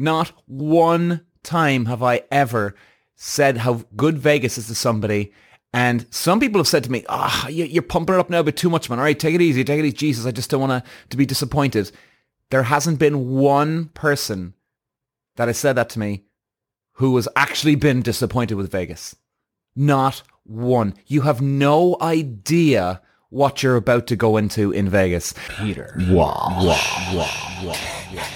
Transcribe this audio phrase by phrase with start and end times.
[0.00, 2.74] Not one time have I ever
[3.16, 5.34] said how good Vegas is to somebody.
[5.74, 8.44] And some people have said to me, ah, oh, you're pumping it up now a
[8.44, 8.98] bit too much, man.
[8.98, 9.94] All right, take it easy, take it easy.
[9.94, 11.92] Jesus, I just don't want to, be disappointed.
[12.48, 14.54] There hasn't been one person
[15.36, 16.24] that has said that to me
[16.92, 19.14] who has actually been disappointed with Vegas.
[19.76, 20.94] Not one.
[21.08, 25.34] You have no idea what you're about to go into in Vegas.
[25.58, 25.94] Peter.
[26.08, 26.56] Wow.
[26.58, 27.28] Wow.
[27.66, 28.26] Wow.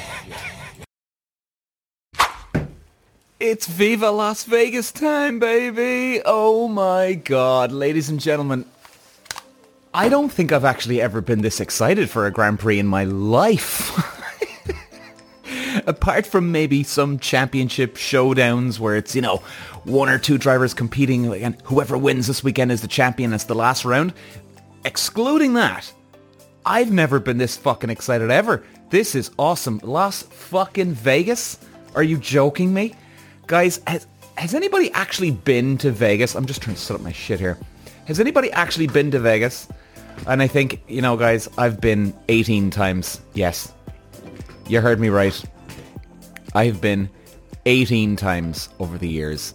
[3.46, 6.22] It's Viva Las Vegas time, baby.
[6.25, 7.72] Oh my God.
[7.72, 8.64] Ladies and gentlemen,
[9.93, 13.04] I don't think I've actually ever been this excited for a Grand Prix in my
[13.04, 13.93] life.
[15.86, 19.43] Apart from maybe some championship showdowns where it's, you know,
[19.84, 23.34] one or two drivers competing and whoever wins this weekend is the champion.
[23.34, 24.14] It's the last round.
[24.86, 25.92] Excluding that,
[26.64, 28.64] I've never been this fucking excited ever.
[28.89, 29.81] This is awesome.
[29.82, 31.58] Las fucking Vegas?
[31.95, 32.95] Are you joking me?
[33.47, 36.34] Guys, has, has anybody actually been to Vegas?
[36.34, 37.59] I'm just trying to set up my shit here.
[38.06, 39.69] Has anybody actually been to Vegas?
[40.27, 43.20] And I think, you know, guys, I've been 18 times.
[43.34, 43.72] Yes.
[44.67, 45.45] You heard me right.
[46.55, 47.11] I've been
[47.67, 49.55] 18 times over the years.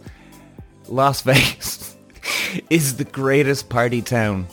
[0.87, 1.95] Las Vegas
[2.69, 4.47] is the greatest party town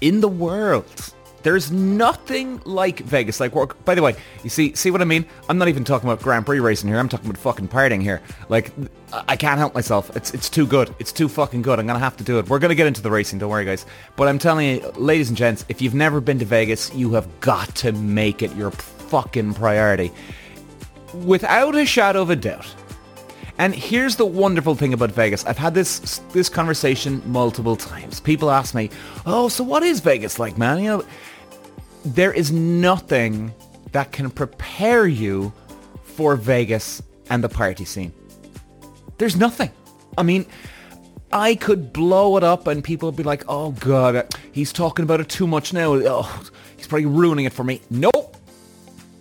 [0.00, 1.12] in the world.
[1.46, 3.38] There's nothing like Vegas.
[3.38, 3.52] Like,
[3.84, 5.24] by the way, you see, see what I mean?
[5.48, 6.98] I'm not even talking about Grand Prix racing here.
[6.98, 8.20] I'm talking about fucking partying here.
[8.48, 8.72] Like,
[9.12, 10.10] I can't help myself.
[10.16, 10.92] It's it's too good.
[10.98, 11.78] It's too fucking good.
[11.78, 12.48] I'm gonna have to do it.
[12.48, 13.38] We're gonna get into the racing.
[13.38, 13.86] Don't worry, guys.
[14.16, 17.28] But I'm telling you, ladies and gents, if you've never been to Vegas, you have
[17.38, 20.10] got to make it your fucking priority,
[21.14, 22.66] without a shadow of a doubt.
[23.58, 25.46] And here's the wonderful thing about Vegas.
[25.46, 28.18] I've had this this conversation multiple times.
[28.18, 28.90] People ask me,
[29.24, 31.04] "Oh, so what is Vegas like, man?" You know,
[32.14, 33.52] there is nothing
[33.92, 35.52] that can prepare you
[36.02, 38.12] for Vegas and the party scene.
[39.18, 39.70] There's nothing.
[40.16, 40.46] I mean,
[41.32, 45.20] I could blow it up and people would be like, "Oh god, he's talking about
[45.20, 45.94] it too much now.
[45.94, 46.42] Oh,
[46.76, 48.36] he's probably ruining it for me." Nope.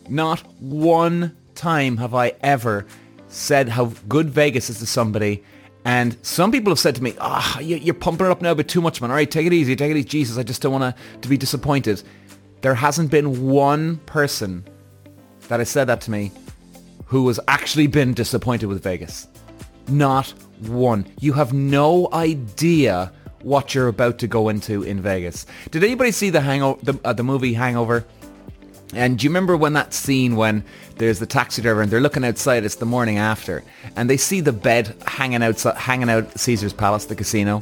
[0.08, 2.86] Not one time have I ever
[3.28, 5.44] said how good Vegas is to somebody.
[5.84, 8.56] And some people have said to me, ah, oh, you're pumping it up now a
[8.56, 9.12] bit too much, man.
[9.12, 10.08] All right, take it easy, take it easy.
[10.08, 12.02] Jesus, I just don't want to, to be disappointed.
[12.62, 14.66] There hasn't been one person
[15.48, 16.32] that has said that to me
[17.06, 19.28] who has actually been disappointed with Vegas.
[19.88, 21.06] Not one.
[21.20, 23.12] You have no idea
[23.44, 25.46] what you're about to go into in Vegas.
[25.70, 28.06] Did anybody see the hangover, the, uh, the movie Hangover?
[28.94, 30.64] And do you remember when that scene when
[30.98, 33.64] there's the taxi driver and they're looking outside, it's the morning after,
[33.96, 37.62] and they see the bed hanging outside, hanging out Caesar's Palace, the casino,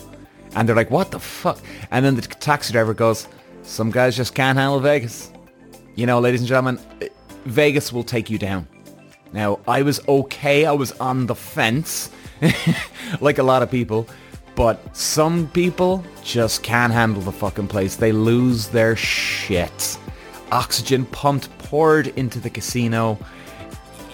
[0.56, 1.60] and they're like, what the fuck?
[1.92, 3.28] And then the taxi driver goes,
[3.64, 5.32] some guys just can't handle Vegas.
[5.96, 6.80] You know, ladies and gentlemen,
[7.46, 8.68] Vegas will take you down.
[9.32, 12.12] Now, I was okay, I was on the fence,
[13.22, 14.08] like a lot of people,
[14.56, 17.96] but some people just can't handle the fucking place.
[17.96, 19.98] They lose their shit
[20.54, 23.18] oxygen pumped, poured into the casino.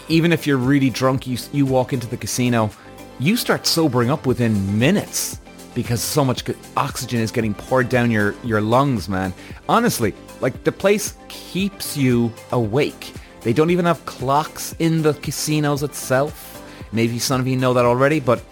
[0.08, 2.72] Even if you're really drunk, you, you walk into the casino,
[3.20, 5.42] you start sobering up within minutes
[5.82, 6.44] because so much
[6.76, 9.34] oxygen is getting poured down your, your lungs, man.
[9.70, 13.14] Honestly, like the place keeps you awake.
[13.42, 16.62] They don't even have clocks in the casinos itself.
[16.92, 18.44] Maybe some of you know that already, but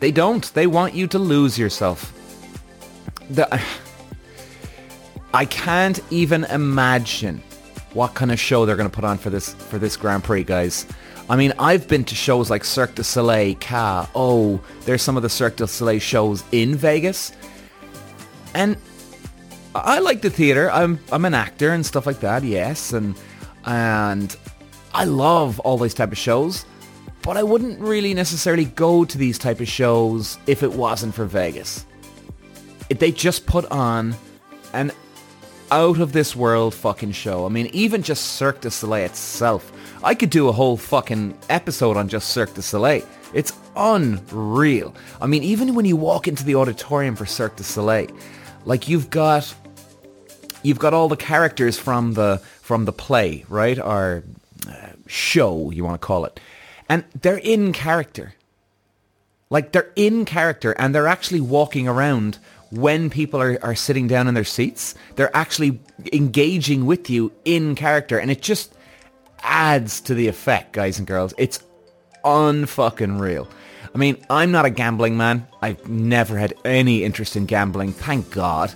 [0.00, 0.52] they don't.
[0.52, 2.12] They want you to lose yourself.
[3.30, 3.62] The,
[5.34, 7.42] I can't even imagine
[7.94, 10.44] what kind of show they're going to put on for this for this Grand Prix,
[10.44, 10.84] guys.
[11.28, 14.08] I mean, I've been to shows like Cirque du Soleil, Ca.
[14.14, 17.32] Oh, there's some of the Cirque du Soleil shows in Vegas,
[18.54, 18.76] and
[19.74, 20.70] I like the theater.
[20.70, 22.44] I'm I'm an actor and stuff like that.
[22.44, 23.14] Yes, and
[23.64, 24.36] and
[24.92, 26.66] I love all these type of shows,
[27.22, 31.24] but I wouldn't really necessarily go to these type of shows if it wasn't for
[31.24, 31.86] Vegas.
[32.90, 34.14] If they just put on
[34.74, 34.92] an
[35.72, 37.46] out of this world fucking show.
[37.46, 39.72] I mean, even just Cirque du Soleil itself.
[40.04, 43.06] I could do a whole fucking episode on just Cirque du Soleil.
[43.32, 44.94] It's unreal.
[45.20, 48.08] I mean, even when you walk into the auditorium for Cirque du Soleil,
[48.66, 49.54] like you've got
[50.62, 53.78] you've got all the characters from the from the play, right?
[53.78, 54.24] Or
[54.68, 56.38] uh, show, you want to call it.
[56.86, 58.34] And they're in character.
[59.48, 62.38] Like they're in character and they're actually walking around
[62.70, 65.80] when people are, are sitting down in their seats, they're actually
[66.12, 68.18] engaging with you in character.
[68.18, 68.74] And it just
[69.44, 71.32] adds to the effect, guys and girls.
[71.38, 71.62] It's
[72.24, 73.48] unfucking real.
[73.94, 75.46] I mean, I'm not a gambling man.
[75.62, 78.74] I've never had any interest in gambling, thank God.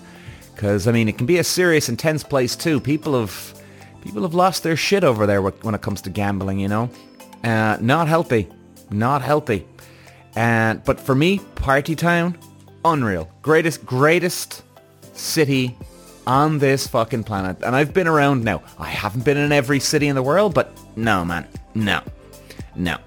[0.54, 2.78] Because, I mean, it can be a serious, intense place too.
[2.78, 3.60] People have,
[4.02, 6.90] people have lost their shit over there when it comes to gambling, you know?
[7.42, 8.48] Uh, not healthy.
[8.90, 9.66] Not healthy.
[10.34, 12.38] And but for me, Party Town,
[12.84, 13.30] unreal.
[13.42, 14.62] Greatest greatest
[15.12, 15.76] city
[16.28, 17.56] on this fucking planet.
[17.62, 18.62] And I've been around now.
[18.78, 21.48] I haven't been in every city in the world, but no, man.
[21.74, 22.02] No.
[22.76, 22.98] No.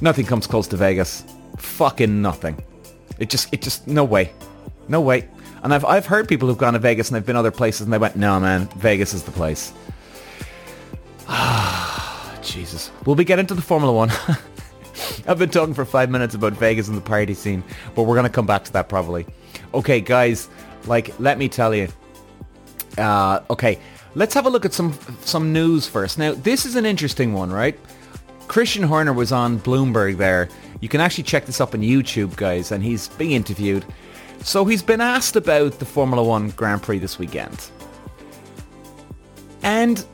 [0.00, 1.24] Nothing comes close to Vegas.
[1.58, 2.62] Fucking nothing.
[3.18, 4.32] It just, it just, no way.
[4.88, 5.28] No way.
[5.64, 7.92] And I've, I've heard people who've gone to Vegas and they've been other places and
[7.92, 9.72] they went, no, man, Vegas is the place.
[11.26, 12.92] Ah, Jesus.
[13.04, 14.10] Will we get into the Formula One?
[15.26, 17.64] I've been talking for five minutes about Vegas and the party scene,
[17.96, 19.26] but we're going to come back to that probably.
[19.74, 20.48] Okay, guys,
[20.86, 21.88] like, let me tell you.
[22.98, 23.78] Uh, okay,
[24.14, 26.18] let's have a look at some some news first.
[26.18, 27.78] Now, this is an interesting one, right?
[28.48, 30.48] Christian Horner was on Bloomberg there.
[30.80, 33.84] You can actually check this up on YouTube, guys, and he's being interviewed.
[34.42, 37.70] So he's been asked about the Formula One Grand Prix this weekend.
[39.62, 40.04] And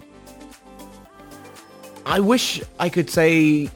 [2.05, 3.71] I wish I could say...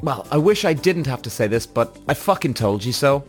[0.00, 3.24] Well, I wish I didn't have to say this, but I fucking told you so.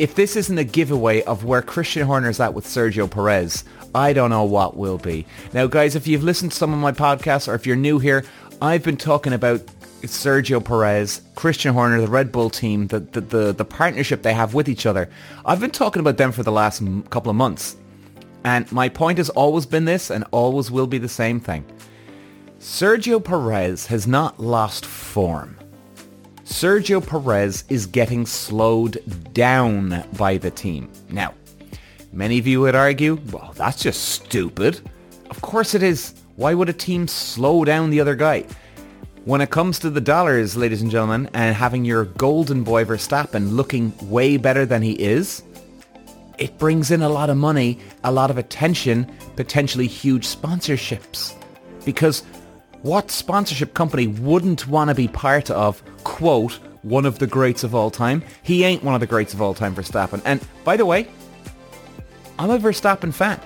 [0.00, 3.64] If this isn't a giveaway of where Christian Horner's at with Sergio Perez,
[3.94, 5.26] I don't know what will be.
[5.52, 8.24] Now, guys, if you've listened to some of my podcasts or if you're new here,
[8.62, 9.60] I've been talking about
[10.00, 14.54] Sergio Perez, Christian Horner, the Red Bull team, the, the, the, the, partnership they have
[14.54, 15.10] with each other.
[15.44, 17.76] I've been talking about them for the last couple of months.
[18.42, 21.62] And my point has always been this and always will be the same thing.
[22.58, 25.58] Sergio Perez has not lost form.
[26.50, 29.00] Sergio Perez is getting slowed
[29.32, 30.90] down by the team.
[31.08, 31.32] Now,
[32.12, 34.80] many of you would argue, well, that's just stupid.
[35.30, 36.12] Of course it is.
[36.34, 38.46] Why would a team slow down the other guy?
[39.24, 43.52] When it comes to the dollars, ladies and gentlemen, and having your golden boy Verstappen
[43.52, 45.44] looking way better than he is,
[46.36, 51.32] it brings in a lot of money, a lot of attention, potentially huge sponsorships.
[51.84, 52.24] Because
[52.82, 55.82] what sponsorship company wouldn't want to be part of,
[56.20, 56.52] quote,
[56.82, 58.22] one of the greats of all time?
[58.42, 60.20] He ain't one of the greats of all time, Verstappen.
[60.26, 61.08] And by the way,
[62.38, 63.40] I'm a Verstappen fan.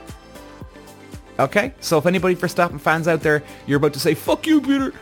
[1.39, 1.73] Okay?
[1.79, 4.93] So if anybody Verstappen fans out there, you're about to say, fuck you, Peter.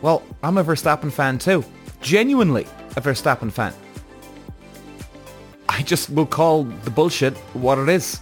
[0.00, 1.64] Well, I'm a Verstappen fan too.
[2.00, 2.64] Genuinely
[2.96, 3.72] a Verstappen fan.
[5.68, 8.18] I just will call the bullshit what it is.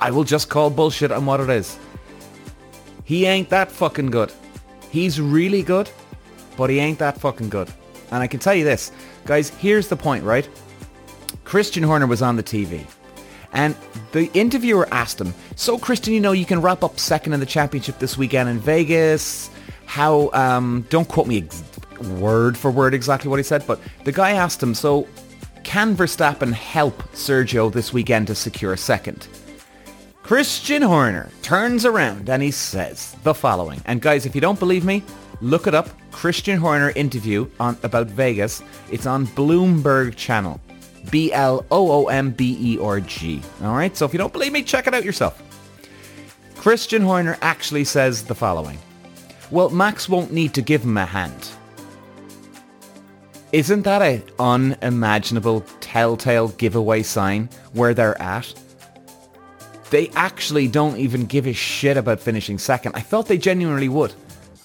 [0.00, 1.78] I will just call bullshit on what it is.
[3.04, 4.32] He ain't that fucking good.
[4.90, 5.88] He's really good,
[6.58, 7.72] but he ain't that fucking good.
[8.10, 8.90] And I can tell you this,
[9.24, 10.46] guys, here's the point, right?
[11.44, 12.84] Christian Horner was on the TV.
[13.52, 13.74] And
[14.12, 17.46] the interviewer asked him, so Christian, you know, you can wrap up second in the
[17.46, 19.50] championship this weekend in Vegas.
[19.86, 21.62] How, um, don't quote me ex-
[22.18, 25.06] word for word exactly what he said, but the guy asked him, so
[25.62, 29.28] can Verstappen help Sergio this weekend to secure second?
[30.24, 33.80] Christian Horner turns around and he says the following.
[33.86, 35.02] And guys, if you don't believe me,
[35.40, 35.88] look it up.
[36.10, 38.62] Christian Horner interview on about Vegas.
[38.90, 40.60] It's on Bloomberg channel.
[41.10, 41.62] B-L-O-O-M-B-E-R-G.
[43.62, 43.96] All right.
[43.96, 45.42] So if you don't believe me, check it out yourself.
[46.56, 48.78] Christian Horner actually says the following.
[49.50, 51.48] Well, Max won't need to give him a hand.
[53.52, 58.52] Isn't that an unimaginable telltale giveaway sign where they're at?
[59.90, 62.92] they actually don't even give a shit about finishing second.
[62.94, 64.14] I thought they genuinely would.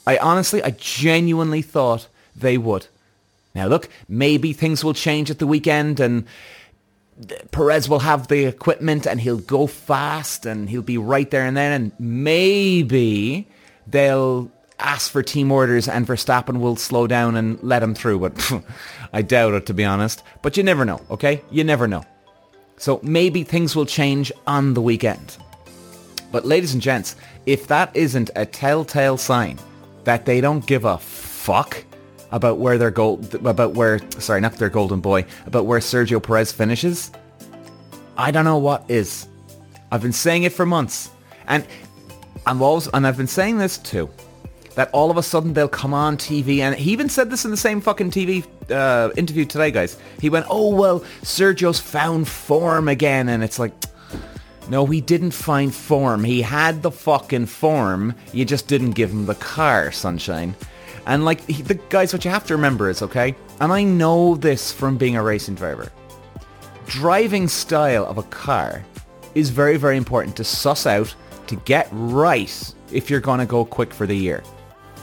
[0.05, 2.88] I honestly, I genuinely thought they would.
[3.55, 6.25] Now look, maybe things will change at the weekend and
[7.51, 11.55] Perez will have the equipment and he'll go fast and he'll be right there and
[11.55, 13.48] then and maybe
[13.86, 18.19] they'll ask for team orders and Verstappen will slow down and let him through.
[18.19, 18.51] But
[19.13, 20.24] I doubt it, to be honest.
[20.41, 21.41] But you never know, okay?
[21.51, 22.03] You never know.
[22.77, 25.38] So maybe things will change on the weekend.
[26.31, 29.60] But ladies and gents, if that isn't a telltale sign
[30.03, 31.83] that they don't give a fuck
[32.31, 36.51] about where their gold, about where, sorry, not their golden boy, about where Sergio Perez
[36.51, 37.12] finishes,
[38.17, 39.27] I don't know what is.
[39.91, 41.12] I've been saying it for months.
[41.48, 41.65] And
[42.45, 44.10] I'm always, and I've been saying this too
[44.75, 47.51] that all of a sudden they'll come on TV, and he even said this in
[47.51, 49.98] the same fucking TV uh, interview today, guys.
[50.19, 53.72] He went, "Oh well, Sergio's found form again," and it's like,
[54.70, 56.24] no, he didn't find form.
[56.24, 58.15] He had the fucking form.
[58.32, 60.55] You just didn't give him the car, sunshine.
[61.05, 64.36] And like he, the guys, what you have to remember is okay, and I know
[64.36, 65.91] this from being a racing driver.
[66.86, 68.86] Driving style of a car
[69.36, 71.13] is very, very important to suss out
[71.48, 74.43] to get right if you're going to go quick for the year.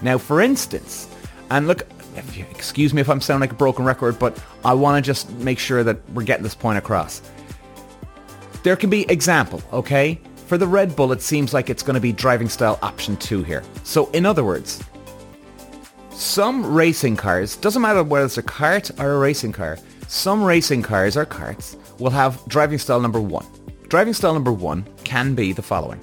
[0.02, 1.08] Now, for instance,
[1.50, 1.86] and look,
[2.32, 5.30] you, excuse me if I'm sounding like a broken record, but I want to just
[5.32, 7.20] make sure that we're getting this point across.
[8.62, 10.20] There can be example, okay?
[10.46, 13.42] For the Red Bull, it seems like it's going to be driving style option 2
[13.42, 13.62] here.
[13.84, 14.82] So in other words,
[16.10, 20.82] some racing cars, doesn't matter whether it's a kart or a racing car, some racing
[20.82, 23.46] cars or karts will have driving style number one.
[23.88, 26.00] Driving style number one can be the following.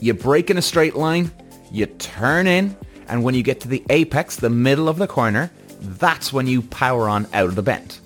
[0.00, 1.30] You brake in a straight line,
[1.72, 2.76] you turn in,
[3.08, 5.50] and when you get to the apex, the middle of the corner,
[5.80, 7.98] that's when you power on out of the bend.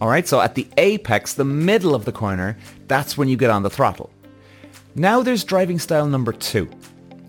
[0.00, 3.62] Alright, so at the apex, the middle of the corner, that's when you get on
[3.62, 4.10] the throttle.
[4.94, 6.70] Now there's driving style number two.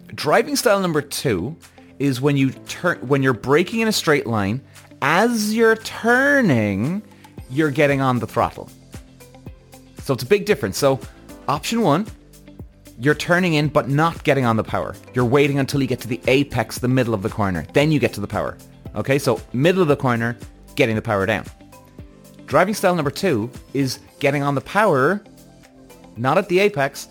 [0.07, 1.55] Driving style number two
[1.99, 4.61] is when you turn when you're braking in a straight line,
[5.01, 7.01] as you're turning,
[7.49, 8.69] you're getting on the throttle.
[10.03, 10.77] So it's a big difference.
[10.77, 10.99] So
[11.47, 12.07] option one,
[12.99, 14.95] you're turning in but not getting on the power.
[15.13, 17.65] You're waiting until you get to the apex, the middle of the corner.
[17.73, 18.57] Then you get to the power.
[18.95, 20.37] Okay, so middle of the corner,
[20.75, 21.45] getting the power down.
[22.47, 25.21] Driving style number two is getting on the power,
[26.15, 27.09] not at the apex,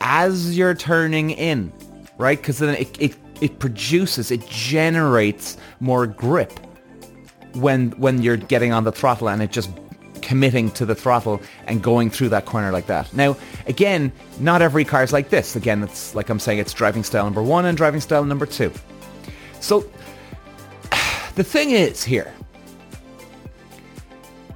[0.00, 1.70] as you're turning in,
[2.16, 2.38] right?
[2.38, 6.52] Because then it, it, it produces, it generates more grip
[7.54, 9.70] when when you're getting on the throttle and it just
[10.22, 13.12] committing to the throttle and going through that corner like that.
[13.12, 13.36] Now,
[13.66, 14.10] again,
[14.40, 15.54] not every car is like this.
[15.54, 18.72] Again, it's like I'm saying, it's driving style number one and driving style number two.
[19.60, 19.80] So
[21.34, 22.32] the thing is here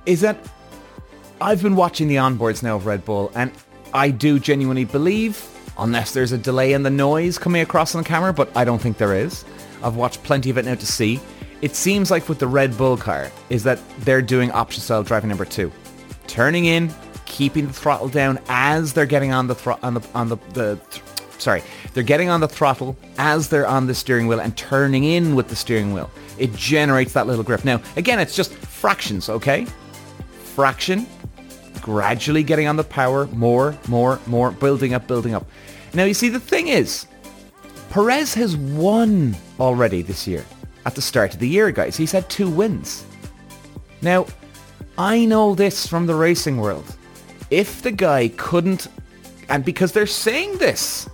[0.07, 0.39] is that
[1.41, 3.53] I've been watching the onboards now of Red Bull and
[3.93, 5.45] I do genuinely believe,
[5.79, 8.81] unless there's a delay in the noise coming across on the camera, but I don't
[8.81, 9.45] think there is.
[9.83, 11.21] I've watched plenty of it now to see.
[11.63, 15.29] It seems like with the Red Bull car is that they're doing option style driving
[15.29, 15.73] number two.
[16.27, 16.93] Turning in,
[17.25, 20.79] keeping the throttle down as they're getting on the throttle on the on the, the
[20.91, 21.03] th-
[21.39, 21.63] sorry,
[21.95, 25.49] they're getting on the throttle as they're on the steering wheel and turning in with
[25.49, 26.11] the steering wheel.
[26.39, 27.65] It generates that little grip.
[27.65, 29.67] Now, again, it's just fractions, okay?
[30.57, 31.07] Fraction,
[31.83, 35.47] gradually getting on the power, more, more, more, building up, building up.
[35.93, 37.07] Now, you see, the thing is,
[37.91, 40.47] Perez has won already this year
[40.87, 41.95] at the start of the year, guys.
[41.95, 43.05] He's had two wins.
[44.01, 44.25] Now,
[44.97, 46.97] I know this from the racing world.
[47.51, 48.89] If the guy couldn't,
[49.51, 51.07] and because they're saying this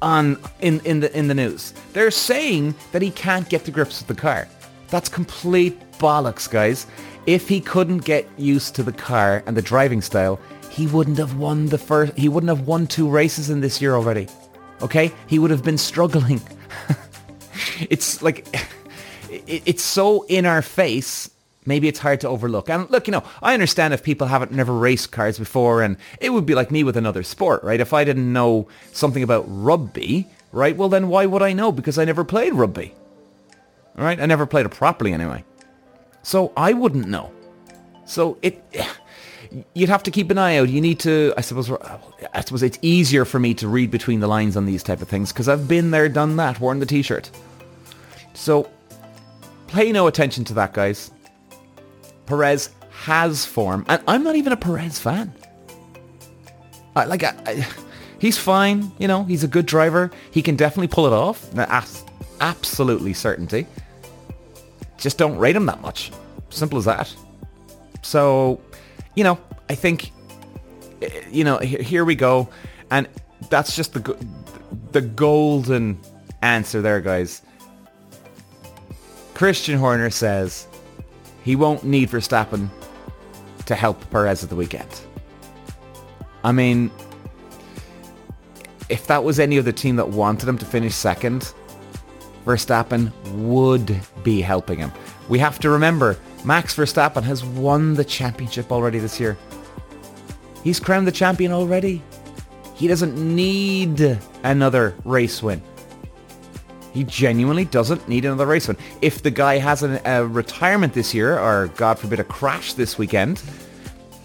[0.00, 3.98] on in, in the in the news, they're saying that he can't get to grips
[3.98, 4.46] with the car.
[4.90, 6.86] That's complete bollocks, guys.
[7.28, 11.36] If he couldn't get used to the car and the driving style, he wouldn't have
[11.36, 12.16] won the first.
[12.16, 14.28] He wouldn't have won two races in this year already.
[14.80, 16.40] Okay, he would have been struggling.
[17.90, 18.46] it's like
[19.28, 21.30] it's so in our face
[21.66, 22.70] maybe it's hard to overlook.
[22.70, 26.30] And look, you know, I understand if people haven't never raced cars before and it
[26.30, 27.78] would be like me with another sport, right?
[27.78, 30.74] If I didn't know something about rugby, right?
[30.74, 31.72] Well, then why would I know?
[31.72, 32.94] Because I never played rugby.
[33.98, 34.18] All right?
[34.18, 35.44] I never played it properly anyway.
[36.22, 37.32] So I wouldn't know.
[38.04, 38.62] So it
[39.74, 40.68] you'd have to keep an eye out.
[40.68, 44.26] You need to, I suppose, I suppose it's easier for me to read between the
[44.26, 47.30] lines on these type of things because I've been there, done that, worn the t-shirt.
[48.34, 48.68] So
[49.68, 51.10] pay no attention to that, guys.
[52.26, 55.32] Perez has form, and I'm not even a Perez fan.
[56.94, 57.66] I, like, I, I,
[58.18, 60.10] he's fine, you know, he's a good driver.
[60.30, 61.48] He can definitely pull it off.
[62.40, 63.66] Absolutely certainty.
[64.98, 66.12] Just don't rate him that much.
[66.50, 67.14] Simple as that.
[68.02, 68.60] So,
[69.14, 69.38] you know,
[69.68, 70.10] I think,
[71.02, 72.48] eh, you know, here we go.
[72.90, 73.08] And
[73.50, 74.16] that's just the
[74.92, 76.00] the golden
[76.42, 77.42] answer there, guys.
[79.34, 80.66] Christian Horner says
[81.44, 82.68] he won't need Verstappen
[83.66, 84.88] to help Perez at the weekend.
[86.42, 86.90] I mean,
[88.88, 91.52] if that was any other team that wanted him to finish second,
[92.48, 94.90] Verstappen would be helping him.
[95.28, 99.36] We have to remember, Max Verstappen has won the championship already this year.
[100.64, 102.02] He's crowned the champion already.
[102.74, 105.60] He doesn't need another race win.
[106.94, 108.78] He genuinely doesn't need another race win.
[109.02, 112.96] If the guy has an, a retirement this year, or God forbid a crash this
[112.96, 113.42] weekend,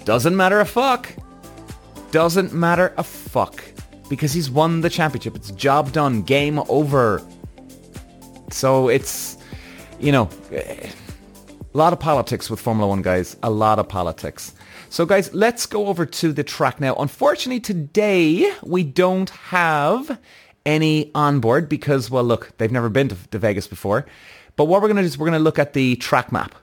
[0.05, 1.13] doesn't matter a fuck.
[2.11, 3.61] Doesn't matter a fuck.
[4.07, 5.35] Because he's won the championship.
[5.35, 6.21] It's job done.
[6.21, 7.21] Game over.
[8.53, 9.37] So it's,
[9.99, 10.91] you know, a
[11.73, 13.35] lot of politics with Formula One, guys.
[13.41, 14.53] A lot of politics.
[14.89, 16.93] So guys, let's go over to the track now.
[16.95, 20.19] Unfortunately, today we don't have
[20.67, 24.05] any on board because, well, look, they've never been to, to Vegas before.
[24.55, 26.53] But what we're going to do is we're going to look at the track map.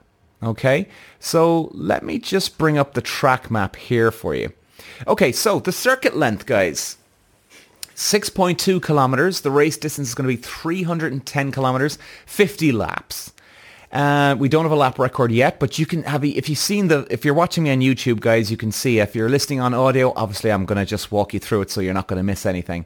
[0.41, 0.87] Okay,
[1.19, 4.51] so let me just bring up the track map here for you.
[5.05, 6.97] Okay, so the circuit length, guys.
[8.01, 9.41] 6.2 kilometers.
[9.41, 13.31] The race distance is going to be 310 kilometers, 50 laps.
[13.91, 16.87] Uh, we don't have a lap record yet, but you can have, if you've seen
[16.87, 18.97] the, if you're watching me on YouTube, guys, you can see.
[18.99, 21.79] If you're listening on audio, obviously I'm going to just walk you through it so
[21.79, 22.85] you're not going to miss anything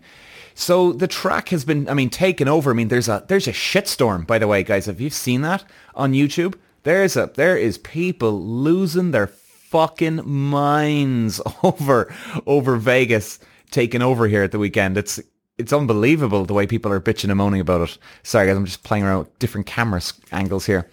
[0.53, 2.71] So the track has been, I mean, taken over.
[2.71, 4.87] I mean, there's a there's a shitstorm, by the way, guys.
[4.87, 5.63] Have you seen that
[5.95, 6.55] on YouTube?
[6.83, 12.13] There's a there is people losing their fucking minds over
[12.45, 13.39] over Vegas
[13.75, 14.97] taking over here at the weekend.
[14.97, 15.19] It's
[15.57, 17.97] it's unbelievable the way people are bitching and moaning about it.
[18.23, 20.01] Sorry guys, I'm just playing around with different camera
[20.31, 20.89] angles here.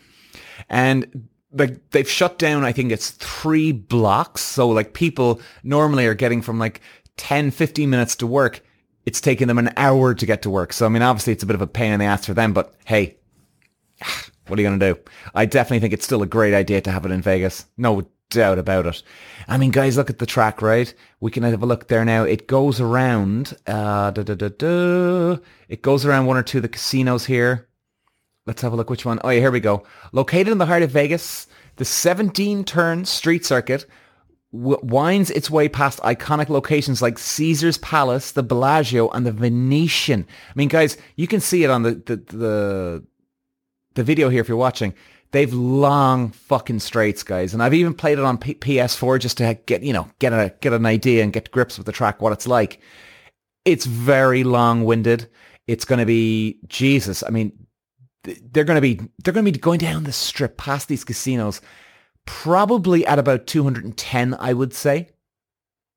[0.69, 4.43] And like they've shut down, I think it's three blocks.
[4.43, 6.81] So like people normally are getting from like
[7.19, 8.65] 10, 15 minutes to work.
[9.07, 10.73] It's taking them an hour to get to work.
[10.73, 12.53] So I mean, obviously it's a bit of a pain in the ass for them,
[12.53, 13.17] but hey,
[14.49, 15.01] what are you going to do?
[15.37, 17.67] I definitely think it's still a great idea to have it in Vegas.
[17.77, 19.03] No doubt about it.
[19.49, 20.93] I mean, guys, look at the track, right?
[21.21, 22.25] We can have a look there now.
[22.25, 26.69] It goes around, uh, da, da, da, it goes around one or two of the
[26.69, 27.69] casinos here.
[28.47, 29.21] Let's have a look which one.
[29.23, 29.85] Oh, yeah, here we go.
[30.13, 31.47] Located in the heart of Vegas,
[31.77, 33.87] the 17-turn street circuit
[34.53, 40.27] w- winds its way past iconic locations like Caesar's Palace, the Bellagio, and the Venetian.
[40.49, 43.07] I mean, guys, you can see it on the, the, the,
[43.95, 44.95] the video here if you're watching.
[45.33, 49.59] They've long fucking straights, guys, and I've even played it on P- PS4 just to
[49.65, 52.35] get you know get a get an idea and get grips with the track, what
[52.35, 52.81] it's like.
[53.65, 55.31] It's very long-winded.
[55.67, 57.23] It's going to be Jesus.
[57.27, 57.67] I mean,
[58.25, 61.63] they're going to be they're going to be going down the strip past these casinos,
[62.27, 65.09] probably at about 210, I would say.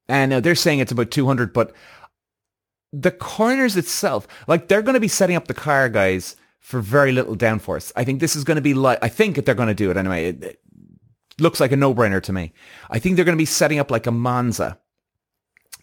[0.07, 1.73] And uh, they're saying it's about 200, but
[2.93, 7.12] the corners itself, like they're going to be setting up the car, guys for very
[7.12, 7.91] little downforce.
[7.95, 9.98] I think this is going to be like, I think they're going to do it
[9.98, 10.29] anyway.
[10.29, 10.60] It, it
[11.39, 12.53] looks like a no-brainer to me.
[12.89, 14.79] I think they're going to be setting up like a Monza.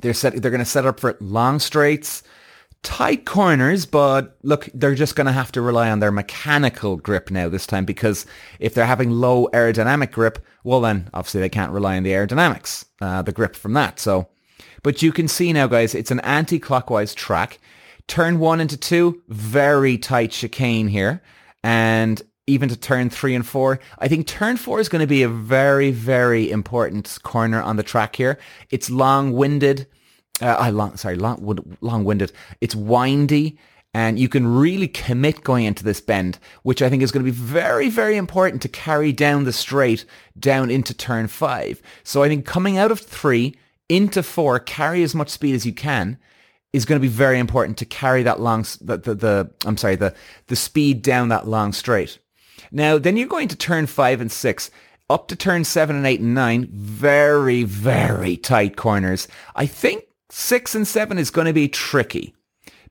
[0.01, 2.25] They're set, they're going to set up for long straights,
[2.83, 7.31] tight corners, but look, they're just going to have to rely on their mechanical grip
[7.31, 8.27] now this time because
[8.59, 12.87] if they're having low aerodynamic grip, well then obviously they can't rely on the aerodynamics,
[13.01, 14.01] uh, the grip from that.
[14.01, 14.31] So,
[14.83, 17.61] but you can see now guys, it's an anti-clockwise track.
[18.06, 21.23] Turn one into two, very tight chicane here.
[21.64, 23.78] And even to turn three and four.
[23.99, 27.82] I think turn four is going to be a very, very important corner on the
[27.82, 28.38] track here.
[28.71, 29.86] It's long-winded.
[30.41, 32.32] Uh, I long, sorry, long, long-winded.
[32.60, 33.58] It's windy
[33.95, 37.30] and you can really commit going into this bend, which I think is going to
[37.30, 40.06] be very, very important to carry down the straight
[40.38, 41.82] down into turn five.
[42.02, 43.54] So I think coming out of three
[43.88, 46.19] into four, carry as much speed as you can
[46.73, 49.97] is going to be very important to carry that long, the, the, the, I'm sorry,
[49.97, 50.15] the,
[50.47, 52.19] the speed down that long straight.
[52.71, 54.71] Now, then you're going to turn five and six
[55.11, 56.69] up to turn seven and eight and nine.
[56.73, 59.28] Very, very tight corners.
[59.54, 62.35] I think six and seven is going to be tricky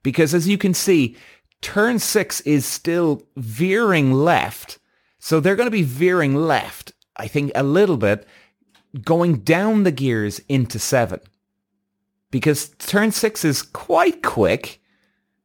[0.02, 1.16] because as you can see,
[1.60, 4.78] turn six is still veering left.
[5.18, 8.26] So they're going to be veering left, I think a little bit,
[9.04, 11.20] going down the gears into seven
[12.32, 14.80] because turn six is quite quick.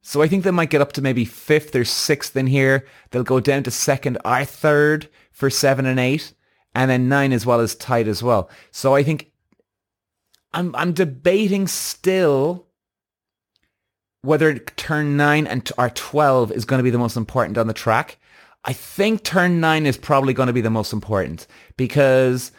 [0.02, 2.88] So I think they might get up to maybe fifth or sixth in here.
[3.12, 6.34] They'll go down to second or third for seven and eight,
[6.74, 8.50] and then nine as well as tight as well.
[8.72, 9.32] So I think
[10.54, 12.66] I'm I'm debating still
[14.22, 17.74] whether turn nine and or twelve is going to be the most important on the
[17.74, 18.18] track.
[18.64, 22.54] I think turn nine is probably going to be the most important because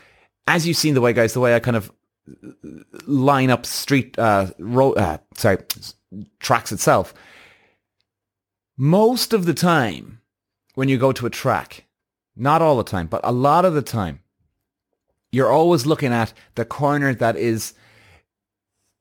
[0.46, 1.90] as you've seen the way guys, the way I kind of
[3.06, 5.58] line up street uh, road uh, sorry
[6.40, 7.14] tracks itself.
[8.76, 10.20] Most of the time
[10.74, 11.84] when you go to a track
[12.36, 14.20] not all the time but a lot of the time
[15.32, 17.74] you're always looking at the corner that is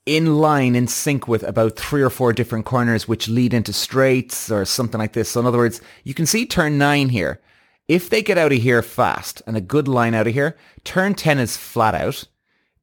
[0.06, 4.50] in line in sync with about three or four different corners which lead into straights
[4.50, 5.30] or something like this.
[5.30, 7.42] So in other words you can see turn 9 here.
[7.88, 11.14] If they get out of here fast and a good line out of here turn
[11.14, 12.26] 10 is flat out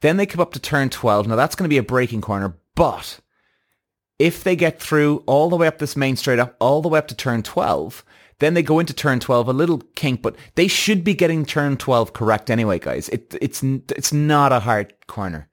[0.04, 1.28] then they come up to turn 12.
[1.28, 3.20] Now that's going to be a braking corner, but
[4.18, 6.98] if they get through all the way up this main straight up, all the way
[6.98, 8.04] up to turn 12,
[8.38, 11.76] then they go into turn 12, a little kink, but they should be getting turn
[11.78, 13.08] 12 correct anyway, guys.
[13.08, 15.48] It, it's, it's not a hard corner.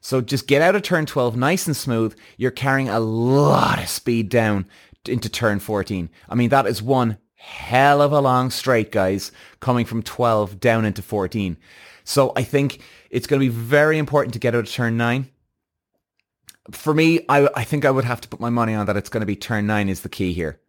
[0.00, 2.16] So just get out of turn 12 nice and smooth.
[2.36, 4.68] You're carrying a lot of speed down
[5.08, 6.08] into turn 14.
[6.28, 10.84] I mean, that is one hell of a long straight, guys, coming from 12 down
[10.84, 11.56] into 14.
[12.04, 15.30] So I think it's going to be very important to get out of turn nine.
[16.72, 19.08] For me, I, I think I would have to put my money on that it's
[19.08, 20.60] going to be turn nine is the key here.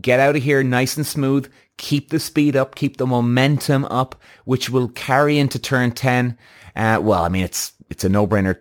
[0.00, 1.50] Get out of here nice and smooth.
[1.78, 2.74] Keep the speed up.
[2.74, 6.36] Keep the momentum up, which will carry into turn 10.
[6.74, 8.58] Uh, well, I mean, it's, it's a no-brainer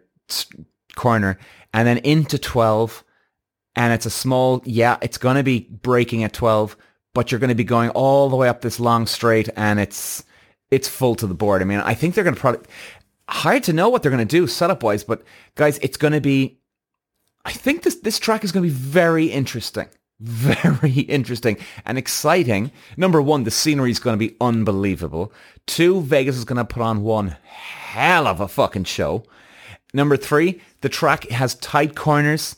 [0.95, 1.38] corner.
[1.73, 3.04] And then into 12.
[3.75, 6.78] And it's a small, yeah, it's going to be braking at 12,
[7.15, 10.23] but you're going to be going all the way up this long straight and it's,
[10.69, 11.63] it's full to the board.
[11.63, 12.67] I mean, I think they're going to probably
[13.28, 15.23] hard to know what they're going to do setup wise, but
[15.56, 16.60] guys, it's going to be.
[17.45, 19.88] I think this, this track is going to be very interesting.
[20.19, 22.71] Very interesting and exciting.
[22.97, 25.32] Number one, the scenery is going to be unbelievable.
[25.67, 29.23] Two, Vegas is going to put on one hell of a fucking show.
[29.93, 32.56] Number three, the track has tight corners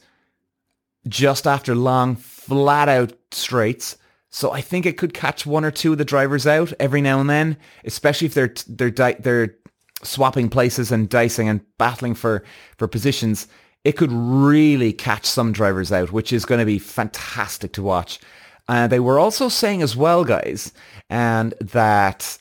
[1.08, 3.98] just after long, flat out straights.
[4.30, 7.20] So I think it could catch one or two of the drivers out every now
[7.20, 9.56] and then, especially if they're they're they're
[10.04, 12.44] swapping places and dicing and battling for
[12.78, 13.48] for positions.
[13.84, 18.20] It could really catch some drivers out, which is going to be fantastic to watch.
[18.68, 20.74] Uh, they were also saying as well, guys,
[21.10, 22.38] and that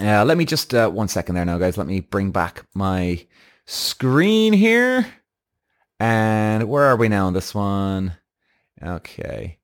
[0.00, 1.76] uh, let me just uh, one second there now, guys.
[1.76, 3.26] Let me bring back my
[3.64, 5.06] screen here.
[5.98, 8.16] And where are we now on this one?
[8.82, 9.55] Okay.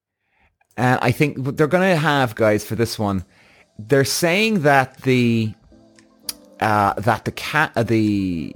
[0.82, 3.24] And I think they're going to have, guys, for this one,
[3.78, 5.54] they're saying that the
[6.58, 8.52] uh, that the cat uh, the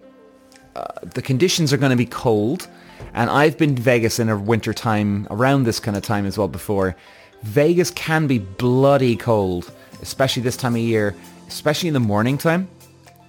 [0.75, 2.67] uh, the conditions are going to be cold.
[3.15, 6.37] And I've been to Vegas in a winter time around this kind of time as
[6.37, 6.97] well before.
[7.45, 9.71] Vegas can be bloody cold,
[10.03, 11.15] especially this time of year,
[11.47, 12.67] especially in the morning time.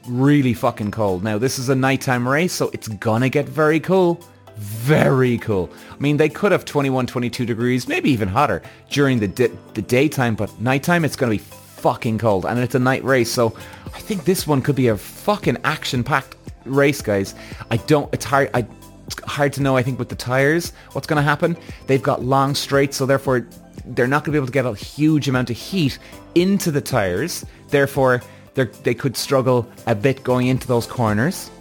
[0.08, 1.24] Really fucking cold.
[1.24, 4.20] Now, this is a nighttime race, so it's gonna get very cool
[4.58, 5.70] very cool.
[5.92, 9.82] I mean, they could have 21, 22 degrees, maybe even hotter during the di- the
[9.82, 13.32] daytime, but nighttime it's going to be fucking cold, and it's a night race.
[13.32, 13.56] So
[13.94, 17.36] I think this one could be a fucking action-packed race, guys.
[17.72, 18.12] I don't.
[18.14, 18.50] It's hard.
[18.54, 18.66] I,
[19.06, 19.78] it's hard to know.
[19.78, 21.56] I think with the tires, what's going to happen?
[21.88, 23.48] They've got long straights, so therefore
[23.86, 25.98] they're not going to be able to get a huge amount of heat
[26.36, 27.46] into the tires.
[27.70, 28.22] Therefore,
[28.56, 31.52] they could struggle a bit going into those corners.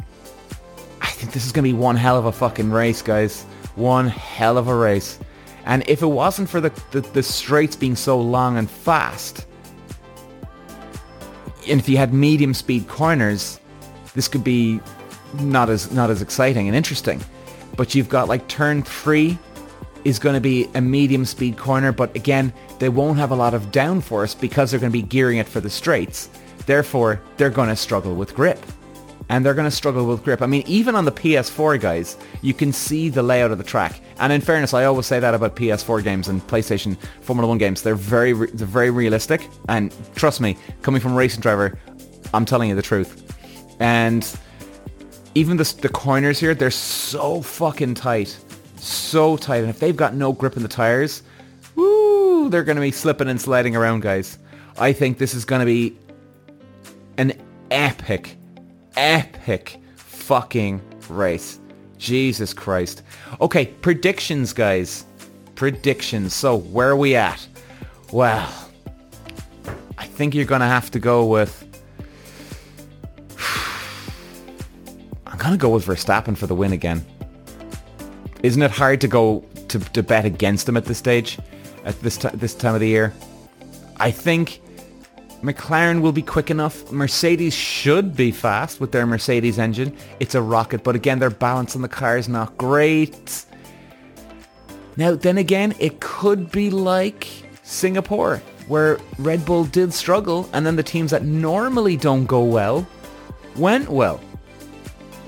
[1.37, 3.43] This is going to be one hell of a fucking race, guys.
[3.75, 5.19] One hell of a race.
[5.67, 9.47] And if it wasn't for the, the, the straights being so long and fast,
[11.69, 13.61] and if you had medium speed corners,
[14.15, 14.81] this could be
[15.35, 17.21] not as not as exciting and interesting.
[17.77, 19.39] But you've got like turn three
[20.05, 23.53] is going to be a medium speed corner, but again, they won't have a lot
[23.53, 26.31] of downforce because they're going to be gearing it for the straights.
[26.65, 28.59] Therefore, they're going to struggle with grip
[29.29, 30.43] and they're going to struggle with grip.
[30.43, 34.01] I mean, even on the PS4 guys, you can see the layout of the track.
[34.19, 37.83] And in fairness, I always say that about PS4 games and PlayStation Formula 1 games.
[37.83, 41.79] They're very they're very realistic and trust me, coming from a racing driver,
[42.33, 43.23] I'm telling you the truth.
[43.81, 44.39] And
[45.35, 48.37] even the, the corners here, they're so fucking tight.
[48.77, 49.59] So tight.
[49.59, 51.23] And if they've got no grip in the tires,
[51.75, 54.39] woo, they're going to be slipping and sliding around, guys.
[54.79, 55.99] I think this is going to be
[57.19, 57.33] an
[57.71, 58.37] epic
[58.97, 61.61] epic fucking race.
[61.99, 63.03] Jesus Christ.
[63.41, 65.05] Okay, predictions, guys.
[65.55, 66.35] Predictions.
[66.35, 67.47] So, where are we at?
[68.13, 68.53] Well,
[69.99, 71.63] I think you're going to have to go with...
[75.27, 77.05] I'm going to go with Verstappen for the win again.
[78.43, 81.39] Isn't it hard to go to, to bet against him at this stage?
[81.85, 83.15] At this, t- this time of the year?
[83.99, 84.61] I think
[85.47, 86.91] McLaren will be quick enough.
[86.91, 89.97] Mercedes should be fast with their Mercedes engine.
[90.19, 93.45] It's a rocket, but again, their balance on the car is not great.
[94.97, 97.29] Now, then again, it could be like
[97.63, 102.85] Singapore, where Red Bull did struggle, and then the teams that normally don't go well
[103.55, 104.21] went well.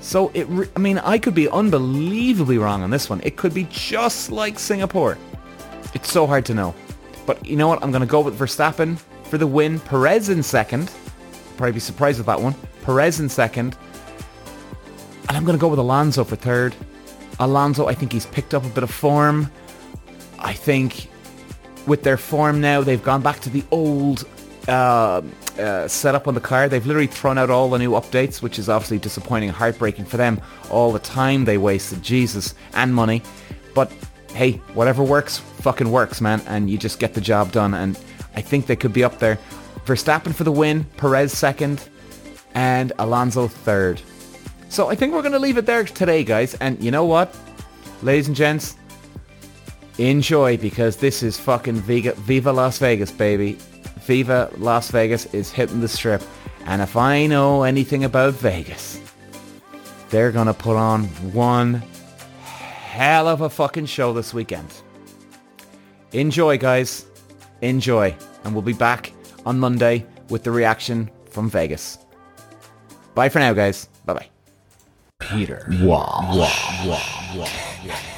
[0.01, 3.21] So it, re- I mean, I could be unbelievably wrong on this one.
[3.23, 5.17] It could be just like Singapore.
[5.93, 6.75] It's so hard to know.
[7.25, 7.81] But you know what?
[7.81, 8.99] I'm going to go with Verstappen
[9.29, 9.79] for the win.
[9.79, 10.91] Perez in second.
[11.57, 12.55] Probably be surprised with that one.
[12.83, 13.77] Perez in second.
[15.27, 16.75] And I'm going to go with Alonso for third.
[17.39, 19.51] Alonso, I think he's picked up a bit of form.
[20.39, 21.09] I think
[21.85, 24.25] with their form now, they've gone back to the old
[24.67, 25.21] uh,
[25.57, 26.67] uh, setup on the car.
[26.67, 30.41] They've literally thrown out all the new updates, which is obviously disappointing, heartbreaking for them.
[30.69, 33.21] All the time they wasted, Jesus, and money.
[33.73, 33.91] But
[34.33, 36.41] hey, whatever works, fucking works, man.
[36.47, 37.73] And you just get the job done.
[37.73, 37.99] And
[38.39, 39.37] I think they could be up there.
[39.83, 41.89] Verstappen for the win, Perez second,
[42.53, 44.01] and Alonso third.
[44.69, 46.53] So I think we're going to leave it there today, guys.
[46.55, 47.35] And you know what?
[48.01, 48.77] Ladies and gents,
[49.97, 53.57] enjoy because this is fucking Viva, Viva Las Vegas, baby.
[54.07, 56.23] Viva Las Vegas is hitting the strip.
[56.63, 59.01] And if I know anything about Vegas,
[60.11, 61.83] they're going to put on one
[62.41, 64.73] hell of a fucking show this weekend.
[66.13, 67.05] Enjoy, guys
[67.61, 68.15] enjoy.
[68.43, 69.13] And we'll be back
[69.45, 71.97] on Monday with the reaction from Vegas.
[73.15, 73.87] Bye for now, guys.
[74.05, 74.29] Bye-bye.
[75.19, 75.65] Peter.
[75.81, 76.29] Wow.
[76.33, 76.85] Wow.
[76.85, 77.35] Wow.
[77.35, 78.15] Wow.